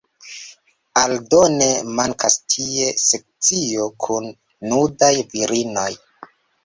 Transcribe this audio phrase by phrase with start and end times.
[1.01, 1.67] Aldone,
[1.99, 4.33] mankas tie sekcio kun
[4.73, 5.91] nudaj virinoj.